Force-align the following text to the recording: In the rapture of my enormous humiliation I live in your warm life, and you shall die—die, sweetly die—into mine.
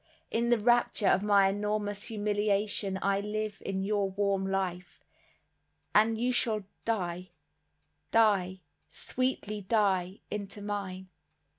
In 0.31 0.49
the 0.49 0.57
rapture 0.57 1.09
of 1.09 1.21
my 1.21 1.47
enormous 1.49 2.05
humiliation 2.05 2.97
I 3.03 3.19
live 3.21 3.61
in 3.63 3.83
your 3.83 4.09
warm 4.09 4.49
life, 4.49 5.03
and 5.93 6.17
you 6.17 6.31
shall 6.33 6.63
die—die, 6.85 8.61
sweetly 8.89 9.61
die—into 9.61 10.63
mine. 10.63 11.09